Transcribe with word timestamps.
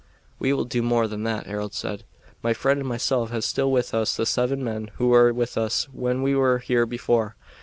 "We 0.39 0.51
will 0.51 0.65
do 0.65 0.81
more, 0.81 1.07
than 1.07 1.21
that," 1.25 1.45
Harold 1.45 1.75
said. 1.75 2.05
"My 2.41 2.55
friend 2.55 2.79
and 2.79 2.89
myself 2.89 3.29
have 3.29 3.43
still 3.43 3.71
with 3.71 3.93
us 3.93 4.17
the 4.17 4.25
seven 4.25 4.63
men 4.63 4.89
who 4.95 5.09
were 5.09 5.31
with 5.31 5.59
us 5.59 5.87
when 5.93 6.23
we 6.23 6.33
were 6.33 6.57
here 6.57 6.87
before. 6.87 7.35